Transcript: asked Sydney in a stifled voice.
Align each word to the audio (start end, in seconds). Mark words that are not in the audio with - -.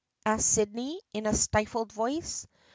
asked 0.25 0.47
Sydney 0.49 0.99
in 1.13 1.27
a 1.27 1.33
stifled 1.35 1.91
voice. 1.91 2.47